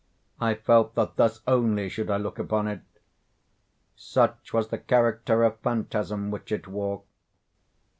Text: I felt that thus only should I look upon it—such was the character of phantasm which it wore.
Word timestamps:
I 0.39 0.55
felt 0.55 0.95
that 0.95 1.15
thus 1.15 1.41
only 1.45 1.87
should 1.87 2.09
I 2.09 2.17
look 2.17 2.39
upon 2.39 2.67
it—such 2.67 4.51
was 4.51 4.69
the 4.69 4.79
character 4.79 5.43
of 5.43 5.59
phantasm 5.59 6.31
which 6.31 6.51
it 6.51 6.67
wore. 6.67 7.03